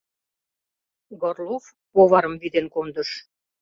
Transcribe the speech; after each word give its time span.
Горлов 1.21 1.63
поварым 1.93 2.33
вӱден 2.41 2.65
кондыш. 2.73 3.09